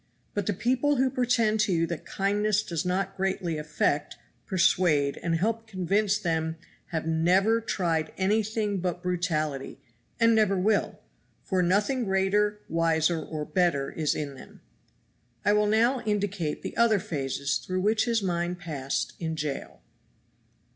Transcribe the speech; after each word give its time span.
But 0.33 0.47
the 0.47 0.53
people 0.53 0.95
who 0.95 1.11
pretend 1.11 1.59
to 1.59 1.71
you 1.71 1.85
that 1.85 2.07
kindness 2.07 2.63
does 2.63 2.83
not 2.83 3.15
greatly 3.15 3.59
affect, 3.59 4.15
persuade 4.47 5.17
and 5.21 5.35
help 5.35 5.67
convince 5.67 6.17
them 6.17 6.55
HAVE 6.87 7.05
NEVER 7.05 7.61
TRIED 7.61 8.11
ANYTHING 8.17 8.79
BUT 8.79 9.03
BRUTALITY, 9.03 9.79
and 10.19 10.33
never 10.33 10.57
will; 10.57 10.97
for 11.43 11.61
nothing 11.61 12.05
greater, 12.05 12.61
wiser 12.67 13.21
or 13.21 13.45
better 13.45 13.91
is 13.91 14.15
in 14.15 14.33
them. 14.33 14.61
I 15.45 15.53
will 15.53 15.67
now 15.67 16.01
indicate 16.01 16.63
the 16.63 16.75
other 16.77 16.97
phases 16.97 17.57
through 17.57 17.81
which 17.81 18.05
his 18.05 18.23
mind 18.23 18.57
passed 18.57 19.13
in 19.19 19.35
Jail. 19.35 19.81